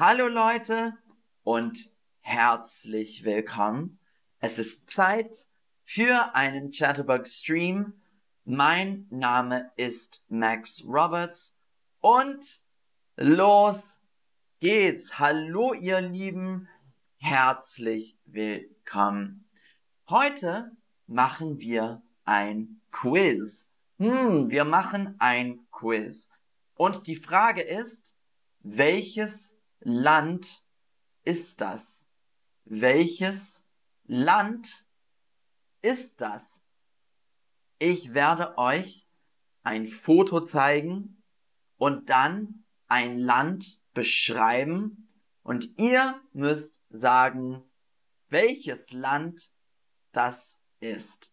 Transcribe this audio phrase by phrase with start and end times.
[0.00, 0.96] Hallo Leute
[1.42, 3.98] und herzlich willkommen.
[4.38, 5.48] Es ist Zeit
[5.82, 7.94] für einen Chatterbox Stream.
[8.44, 11.56] Mein Name ist Max Roberts
[11.98, 12.62] und
[13.16, 13.98] los
[14.60, 15.18] geht's.
[15.18, 16.68] Hallo ihr Lieben,
[17.16, 19.48] herzlich willkommen.
[20.08, 20.70] Heute
[21.08, 23.72] machen wir ein Quiz.
[23.96, 26.28] Hm, wir machen ein Quiz.
[26.74, 28.14] Und die Frage ist,
[28.60, 30.64] welches Land
[31.24, 32.06] ist das?
[32.64, 33.64] Welches
[34.04, 34.86] Land
[35.82, 36.60] ist das?
[37.78, 39.06] Ich werde euch
[39.62, 41.22] ein Foto zeigen
[41.76, 45.08] und dann ein Land beschreiben
[45.42, 47.62] und ihr müsst sagen,
[48.28, 49.52] welches Land
[50.12, 51.32] das ist.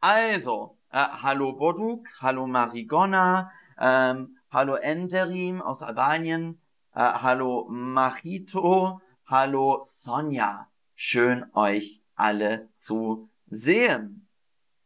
[0.00, 6.60] Also, äh, hallo Boduk, hallo Marigona, ähm, hallo Enderim aus Albanien,
[6.94, 10.70] äh, hallo Machito, hallo Sonja.
[10.94, 14.28] Schön euch alle zu sehen.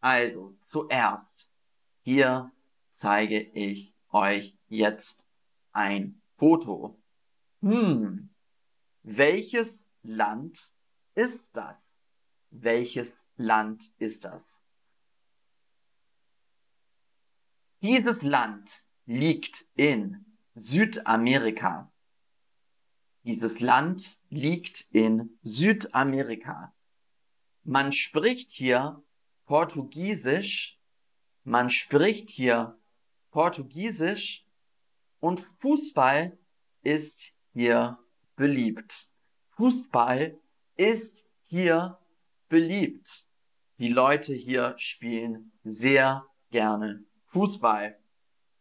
[0.00, 1.50] Also zuerst,
[2.02, 2.52] hier
[2.90, 5.26] zeige ich euch jetzt
[5.72, 6.96] ein Foto.
[7.60, 8.30] Hm,
[9.02, 10.72] welches Land
[11.14, 11.92] ist das?
[12.50, 14.62] Welches Land ist das?
[17.82, 21.92] Dieses Land liegt in Südamerika.
[23.26, 26.72] Dieses Land liegt in Südamerika.
[27.64, 29.02] Man spricht hier
[29.46, 30.78] Portugiesisch,
[31.42, 32.78] man spricht hier
[33.32, 34.46] Portugiesisch
[35.18, 36.38] und Fußball
[36.82, 37.98] ist hier
[38.36, 39.10] beliebt.
[39.56, 40.38] Fußball
[40.76, 41.98] ist hier
[42.48, 43.26] beliebt.
[43.78, 47.98] Die Leute hier spielen sehr gerne Fußball.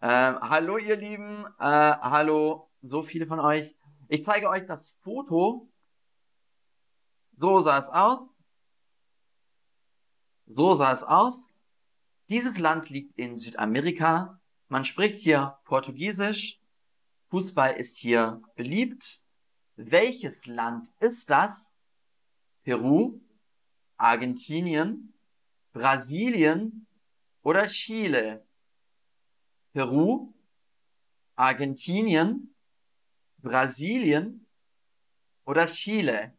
[0.00, 3.74] Ähm, hallo ihr Lieben, äh, hallo so viele von euch.
[4.08, 5.68] Ich zeige euch das Foto.
[7.36, 8.36] So sah es aus.
[10.46, 11.52] So sah es aus.
[12.28, 14.40] Dieses Land liegt in Südamerika.
[14.68, 16.60] Man spricht hier Portugiesisch.
[17.28, 19.20] Fußball ist hier beliebt.
[19.76, 21.74] Welches Land ist das?
[22.62, 23.20] Peru,
[23.96, 25.12] Argentinien,
[25.72, 26.86] Brasilien
[27.42, 28.46] oder Chile?
[29.72, 30.32] Peru,
[31.34, 32.53] Argentinien,
[33.44, 34.46] Brasilien
[35.44, 36.34] oder Chile?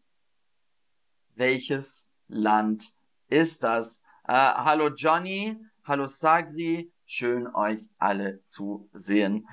[1.36, 2.94] Welches Land
[3.28, 4.02] ist das?
[4.28, 9.48] Äh, hallo Johnny, hallo Sagri, schön euch alle zu sehen.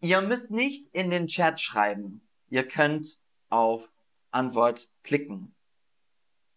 [0.00, 2.20] Ihr müsst nicht in den Chat schreiben.
[2.50, 3.18] Ihr könnt
[3.48, 3.90] auf
[4.30, 5.54] Antwort klicken.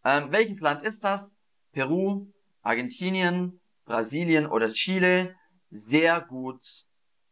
[0.03, 1.31] Ähm, welches Land ist das?
[1.71, 2.27] Peru,
[2.61, 5.33] Argentinien, Brasilien oder Chile?
[5.69, 6.85] Sehr gut.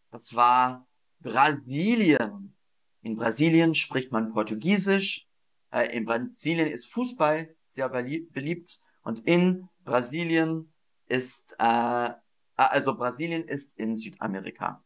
[0.09, 0.87] Das war
[1.19, 2.55] Brasilien.
[3.01, 5.27] In Brasilien spricht man Portugiesisch.
[5.71, 8.79] Äh, in Brasilien ist Fußball sehr beliebt.
[9.03, 10.73] Und in Brasilien
[11.07, 12.13] ist, äh,
[12.55, 14.83] also Brasilien ist in Südamerika.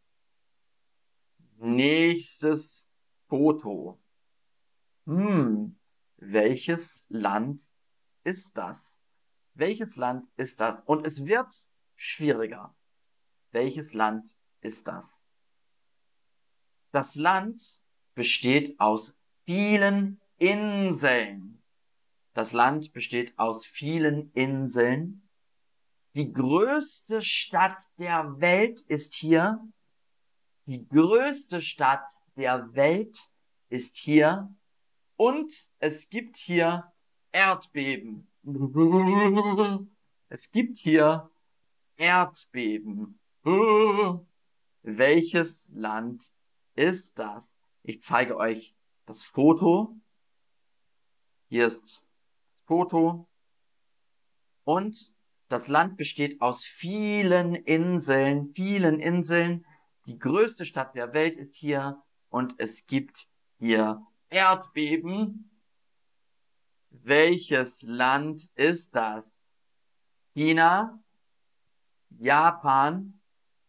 [1.57, 2.91] Nächstes
[3.27, 3.99] Foto.
[5.05, 5.77] Hm,
[6.17, 7.73] welches Land
[8.23, 8.99] ist das?
[9.55, 10.81] Welches Land ist das?
[10.85, 11.53] Und es wird
[11.95, 12.75] schwieriger.
[13.51, 15.19] Welches Land ist das?
[16.91, 17.81] Das Land
[18.15, 21.61] besteht aus vielen Inseln.
[22.33, 25.29] Das Land besteht aus vielen Inseln.
[26.15, 29.59] Die größte Stadt der Welt ist hier.
[30.65, 33.17] Die größte Stadt der Welt
[33.69, 34.53] ist hier.
[35.15, 36.91] Und es gibt hier
[37.31, 38.27] Erdbeben.
[40.29, 41.29] Es gibt hier
[41.95, 43.19] Erdbeben.
[44.81, 46.33] Welches Land
[46.73, 47.55] ist das?
[47.85, 48.73] Ich zeige euch
[49.05, 49.97] das Foto.
[51.49, 52.01] Hier ist
[52.45, 53.27] das Foto.
[54.63, 55.13] Und
[55.49, 59.65] das Land besteht aus vielen Inseln, vielen Inseln.
[60.05, 63.27] Die größte Stadt der Welt ist hier und es gibt
[63.59, 65.51] hier Erdbeben.
[66.89, 69.43] Welches Land ist das?
[70.33, 71.03] China,
[72.11, 73.19] Japan,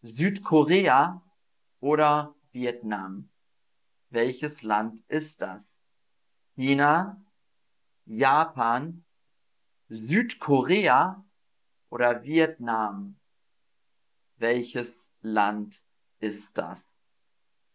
[0.03, 1.21] Südkorea
[1.81, 3.29] oder Vietnam?
[4.15, 5.77] Welches Land ist das?
[6.55, 7.21] China,
[8.07, 9.05] Japan,
[9.89, 11.25] Südkorea
[11.91, 13.19] oder Vietnam?
[14.37, 15.85] Welches Land
[16.21, 16.89] ist das?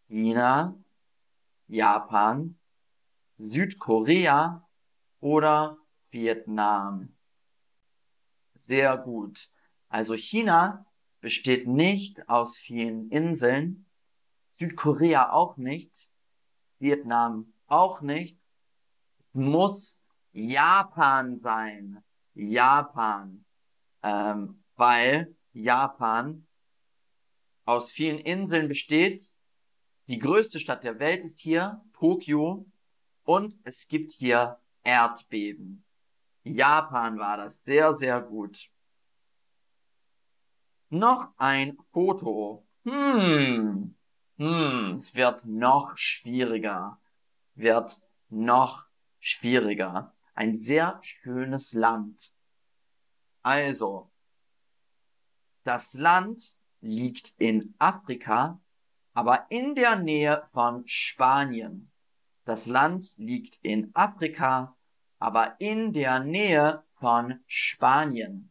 [0.08, 0.82] China,
[1.68, 2.58] Japan,
[3.36, 4.66] Südkorea
[5.20, 5.76] oder
[6.10, 7.14] Vietnam?
[8.54, 9.50] Sehr gut.
[9.90, 10.86] Also China
[11.20, 13.84] besteht nicht aus vielen Inseln,
[14.52, 16.08] Südkorea auch nicht,
[16.80, 18.36] Vietnam Auch nicht.
[19.20, 20.00] Es muss
[20.32, 22.02] Japan sein.
[22.34, 23.44] Japan.
[24.02, 26.46] Ähm, weil Japan
[27.64, 29.36] aus vielen Inseln besteht.
[30.08, 32.66] Die größte Stadt der Welt ist hier, Tokio.
[33.22, 35.84] Und es gibt hier Erdbeben.
[36.42, 37.62] Japan war das.
[37.62, 38.68] Sehr, sehr gut.
[40.88, 42.66] Noch ein Foto.
[42.84, 43.94] Hm.
[44.40, 46.98] Hm, es wird noch schwieriger.
[47.56, 48.00] Wird
[48.30, 48.86] noch
[49.18, 50.14] schwieriger.
[50.34, 52.32] Ein sehr schönes Land.
[53.42, 54.10] Also,
[55.64, 58.58] das Land liegt in Afrika,
[59.12, 61.92] aber in der Nähe von Spanien.
[62.46, 64.74] Das Land liegt in Afrika,
[65.18, 68.50] aber in der Nähe von Spanien.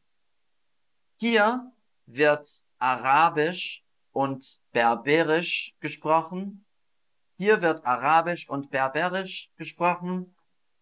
[1.15, 1.73] Hier
[2.05, 2.47] wird
[2.77, 6.65] Arabisch und Berberisch gesprochen.
[7.37, 10.35] Hier wird Arabisch und Berberisch gesprochen.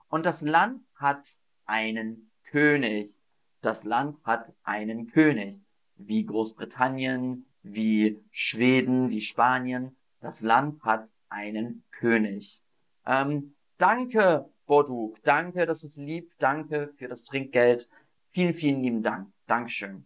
[0.10, 1.28] Und das Land hat
[1.66, 3.16] einen König.
[3.62, 5.60] Das Land hat einen König.
[5.96, 9.96] Wie Großbritannien, wie Schweden, wie Spanien.
[10.20, 12.62] Das Land hat einen König.
[13.06, 15.22] Ähm, danke, Boduk.
[15.24, 16.32] Danke, das ist lieb.
[16.40, 17.90] Danke für das Trinkgeld.
[18.32, 19.32] Vielen, vielen lieben Dank.
[19.48, 20.06] Dankeschön.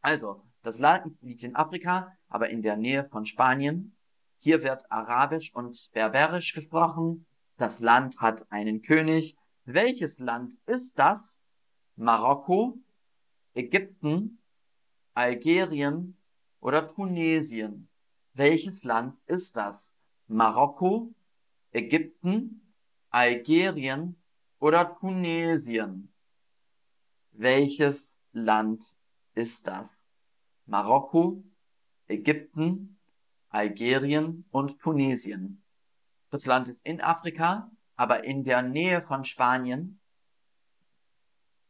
[0.00, 3.96] Also, das Land liegt in Afrika, aber in der Nähe von Spanien.
[4.38, 7.26] Hier wird Arabisch und Berberisch gesprochen.
[7.56, 9.36] Das Land hat einen König.
[9.64, 11.40] Welches Land ist das?
[11.96, 12.78] Marokko,
[13.54, 14.38] Ägypten,
[15.14, 16.16] Algerien
[16.60, 17.88] oder Tunesien?
[18.34, 19.92] Welches Land ist das?
[20.26, 21.12] Marokko,
[21.72, 22.74] Ägypten,
[23.10, 24.16] Algerien
[24.58, 26.12] oder Tunesien?
[27.32, 28.96] Welches Land
[29.34, 29.99] ist das?
[30.70, 31.42] Marokko,
[32.06, 32.96] Ägypten,
[33.48, 35.64] Algerien und Tunesien.
[36.30, 40.00] Das Land ist in Afrika, aber in der Nähe von Spanien.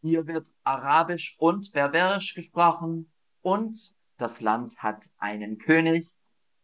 [0.02, 3.11] Hier wird Arabisch und Berberisch gesprochen
[3.41, 6.14] und das Land hat einen König.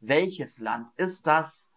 [0.00, 1.72] Welches Land ist das?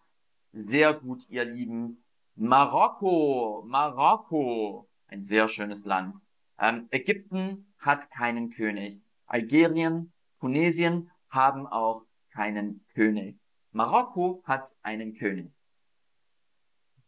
[0.52, 2.04] Sehr gut, ihr Lieben.
[2.34, 4.86] Marokko, Marokko.
[5.06, 6.16] Ein sehr schönes Land.
[6.58, 9.00] Ähm, Ägypten hat keinen König.
[9.24, 13.38] Algerien, Tunesien haben auch keinen König.
[13.72, 15.52] Marokko hat einen König.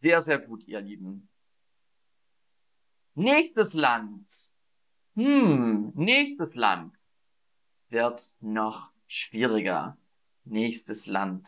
[0.00, 1.28] Sehr, sehr gut, ihr Lieben.
[3.14, 4.28] Nächstes Land.
[5.14, 6.98] Hm, nächstes Land
[7.88, 9.98] wird noch schwieriger.
[10.44, 11.46] Nächstes Land.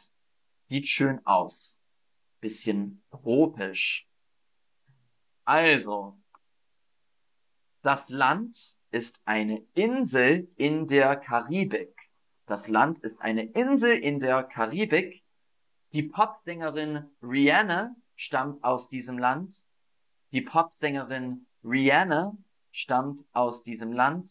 [0.68, 1.78] Sieht schön aus.
[2.40, 4.06] Bisschen tropisch.
[5.44, 6.18] Also,
[7.82, 11.98] das Land ist eine Insel in der Karibik.
[12.46, 15.24] Das Land ist eine Insel in der Karibik.
[15.92, 19.64] Die Popsängerin Rihanna stammt aus diesem Land.
[20.30, 22.36] Die Popsängerin Rihanna
[22.70, 24.30] stammt aus diesem Land.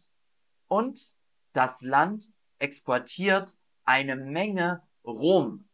[0.70, 1.14] Und
[1.52, 5.68] das Land exportiert eine Menge Rum.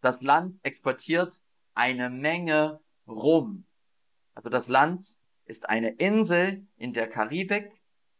[0.00, 1.40] Das Land exportiert
[1.74, 3.64] eine Menge Rum.
[4.34, 7.72] Also das Land ist eine Insel in der Karibik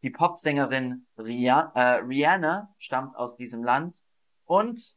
[0.06, 4.04] die Popsängerin Ria äh, Rihanna stammt aus diesem Land
[4.44, 4.96] und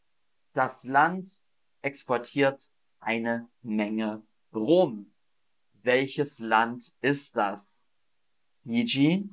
[0.53, 1.41] das Land
[1.81, 2.69] exportiert
[2.99, 4.21] eine Menge
[4.53, 5.11] Rum.
[5.81, 7.81] Welches Land ist das?
[8.63, 9.29] Fiji,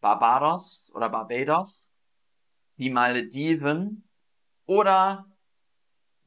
[0.00, 1.88] Barbados oder Barbados,
[2.76, 4.08] die Malediven
[4.66, 5.30] oder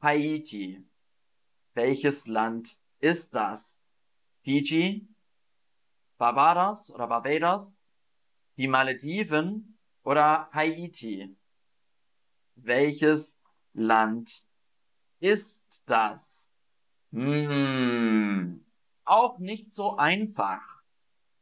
[0.00, 0.82] Haiti?
[1.74, 3.78] Welches Land ist das?
[4.44, 5.06] Fiji,
[6.18, 7.80] Barbados oder Barbados,
[8.56, 11.36] die Malediven oder Haiti?
[12.54, 13.38] Welches
[13.74, 14.46] Land
[15.20, 16.48] ist das?
[17.12, 18.64] Hm,
[19.04, 20.62] auch nicht so einfach.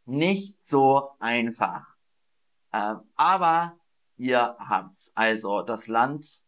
[0.06, 1.86] Nicht so einfach.
[2.72, 3.78] Äh, aber
[4.16, 5.12] ihr habt's.
[5.14, 6.42] Also, das Land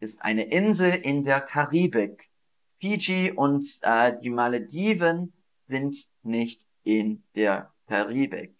[0.00, 2.30] ist eine Insel in der Karibik.
[2.80, 5.32] Fiji und äh, die Malediven
[5.66, 8.56] sind nicht in der Karibik.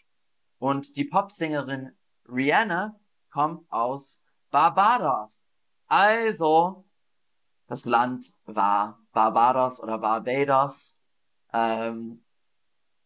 [0.59, 1.97] Und die Popsängerin
[2.29, 2.99] Rihanna
[3.31, 5.49] kommt aus Barbados.
[5.87, 6.85] Also,
[7.67, 11.01] das Land war Barbados oder Barbados.
[11.53, 12.25] Ähm,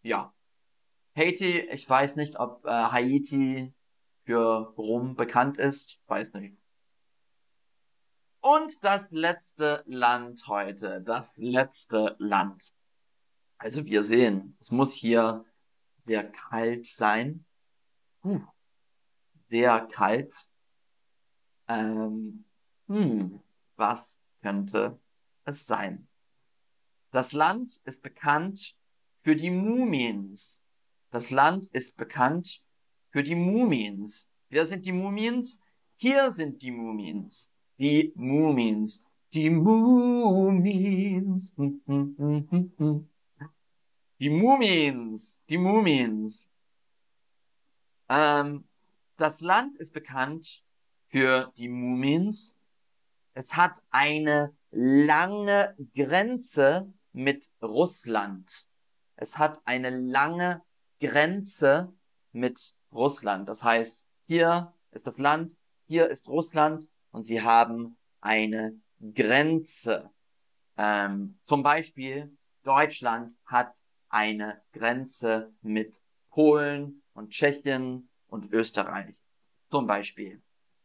[0.02, 0.32] ja.
[1.16, 3.72] Haiti, ich weiß nicht, ob äh, Haiti
[4.24, 5.98] für Rum bekannt ist.
[6.06, 6.56] Weiß nicht.
[8.40, 11.00] Und das letzte Land heute.
[11.00, 12.72] Das letzte Land.
[13.58, 15.44] Also wir sehen, es muss hier
[16.04, 17.44] sehr kalt sein.
[18.22, 18.46] Hm.
[19.48, 20.34] Sehr kalt.
[21.68, 22.44] Ähm,
[22.86, 23.40] hm,
[23.76, 25.00] was könnte
[25.44, 26.08] es sein?
[27.10, 28.76] Das Land ist bekannt
[29.22, 30.60] für die Mumiens.
[31.10, 32.62] Das Land ist bekannt
[33.10, 34.28] für die Mumiens.
[34.48, 35.62] Wer sind die Mumiens?
[35.96, 37.50] Hier sind die Mumiens.
[37.78, 39.04] Die Mumiens.
[39.32, 41.52] Die Mumiens.
[44.18, 45.38] Die Mumiens.
[45.48, 46.48] Die Mumiens.
[48.08, 48.66] Ähm,
[49.16, 50.62] das Land ist bekannt
[51.08, 52.54] für die Mumiens.
[53.34, 58.68] Es hat eine lange Grenze mit Russland.
[59.16, 60.62] Es hat eine lange
[60.98, 61.92] Grenze
[62.32, 63.48] mit Russland.
[63.48, 65.56] Das heißt, hier ist das Land,
[65.86, 68.80] hier ist Russland und sie haben eine
[69.14, 70.10] Grenze.
[70.78, 73.74] Ähm, zum Beispiel Deutschland hat
[74.16, 79.14] eine Grenze mit Polen und Tschechien und Österreich.
[79.68, 80.42] Zum Beispiel.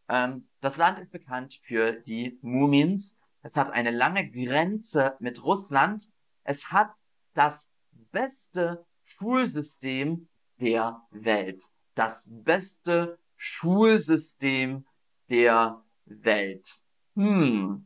[0.09, 3.17] Ähm, das Land ist bekannt für die Mumins.
[3.41, 6.09] Es hat eine lange Grenze mit Russland.
[6.43, 6.91] Es hat
[7.33, 7.69] das
[8.11, 10.27] beste Schulsystem
[10.59, 11.63] der Welt.
[11.95, 14.85] Das beste Schulsystem
[15.29, 16.67] der Welt.
[17.15, 17.85] Hm.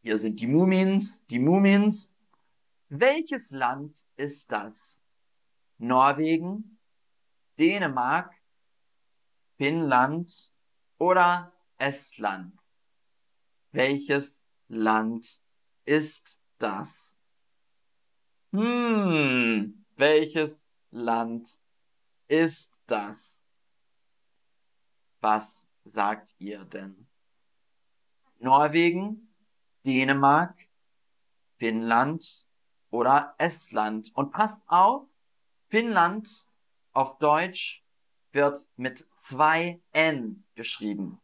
[0.00, 2.13] Hier sind die Mumins, die Mumins.
[2.88, 5.00] Welches Land ist das?
[5.78, 6.78] Norwegen,
[7.58, 8.32] Dänemark,
[9.56, 10.52] Finnland
[10.98, 12.58] oder Estland?
[13.72, 15.40] Welches Land
[15.84, 17.16] ist das?
[18.52, 21.58] Hm, welches Land
[22.28, 23.42] ist das?
[25.20, 27.08] Was sagt ihr denn?
[28.38, 29.34] Norwegen,
[29.84, 30.54] Dänemark,
[31.56, 32.43] Finnland
[32.94, 34.12] oder Estland?
[34.14, 35.06] Und passt auf,
[35.68, 36.46] Finnland
[36.92, 37.82] auf Deutsch
[38.30, 41.20] wird mit zwei N geschrieben.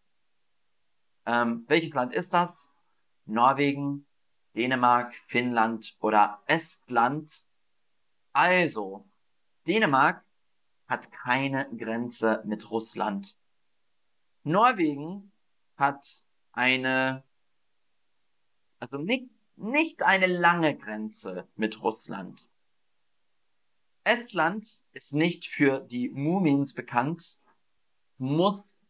[1.27, 2.71] Ähm, welches Land ist das?
[3.25, 4.05] Norwegen,
[4.57, 7.45] Dänemark, Finnland oder Estland.
[8.33, 9.09] Also,
[9.67, 10.25] Dänemark
[10.89, 13.37] hat keine Grenze mit Russland.
[14.43, 15.31] Norwegen
[15.77, 16.05] hat
[16.51, 17.23] eine,
[18.81, 22.49] also nicht, nicht eine lange Grenze mit Russland.
[24.05, 27.21] Estland ist nicht für die Mumins bekannt.
[27.21, 27.39] Es
[28.19, 28.81] muss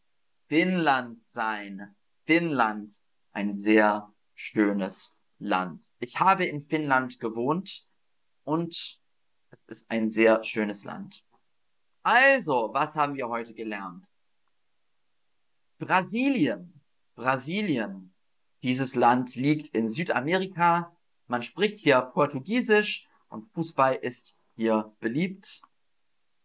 [0.47, 1.95] Finnland sein.
[2.25, 2.93] Finnland,
[3.33, 5.85] ein sehr schönes Land.
[5.99, 7.85] Ich habe in Finnland gewohnt
[8.43, 8.99] und
[9.49, 11.25] es ist ein sehr schönes Land.
[12.03, 14.05] Also, was haben wir heute gelernt?
[15.77, 16.81] Brasilien.
[17.15, 18.10] Brasilien.
[18.63, 20.95] Dieses Land liegt in Südamerika.
[21.27, 25.61] Man spricht hier Portugiesisch und Fußball ist hier beliebt.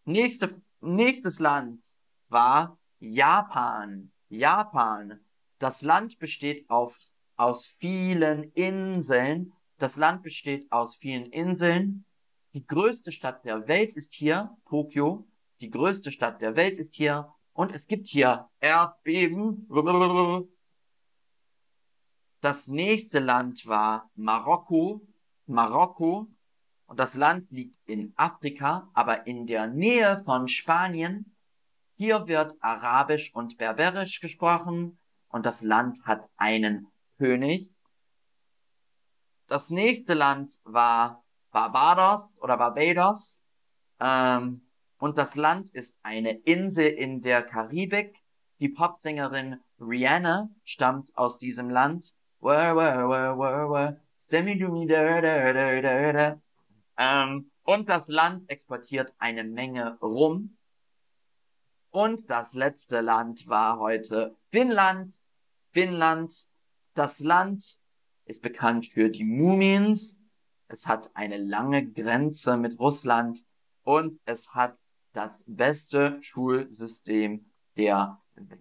[0.05, 1.83] Nächste, nächstes Land
[2.29, 4.11] war Japan.
[4.29, 5.21] Japan.
[5.59, 6.99] Das Land besteht auf
[7.37, 9.53] aus vielen Inseln.
[9.79, 12.05] Das Land besteht aus vielen Inseln.
[12.55, 15.27] Die größte Stadt der Welt ist hier, Tokio.
[15.61, 17.31] Die größte Stadt der Welt ist hier.
[17.53, 19.67] Und es gibt hier Erdbeben.
[22.47, 25.01] Das nächste Land war Marokko.
[25.47, 26.29] Marokko.
[26.87, 31.35] Und das Land liegt in Afrika, aber in der Nähe von Spanien.
[31.97, 36.87] Hier wird Arabisch und Berberisch gesprochen und das Land hat einen
[37.19, 37.69] König.
[39.49, 43.43] Das nächste Land war Barbados oder Barbados.
[43.99, 44.63] Ähm,
[44.99, 48.15] und das Land ist eine Insel in der Karibik.
[48.61, 52.15] Die Popsängerin Rihanna stammt aus diesem Land.
[56.97, 60.57] Ähm, und das Land exportiert eine Menge Rum.
[61.91, 65.13] Und das letzte Land war heute Finnland.
[65.73, 66.47] Finnland
[66.95, 67.81] das Land
[68.27, 70.21] ist bekannt für die Mumiens.
[70.69, 73.45] Es hat eine lange Grenze mit Russland
[73.83, 74.79] und es hat
[75.13, 78.61] das beste Schulsystem der Welt.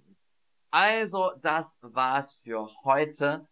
[0.72, 3.48] Also, das war's für heute.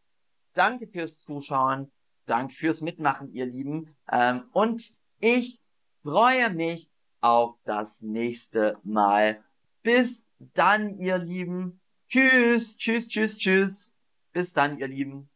[0.54, 1.92] Danke fürs Zuschauen.
[2.26, 3.96] Danke fürs Mitmachen, ihr Lieben.
[4.12, 5.60] Ähm, und ich
[6.04, 6.90] freue mich
[7.22, 9.44] auf das nächste Mal.
[9.82, 11.80] Bis dann, ihr Lieben.
[12.08, 13.94] Tschüss, tschüss, tschüss, tschüss.
[14.32, 15.30] Bis dann, ihr Lieben.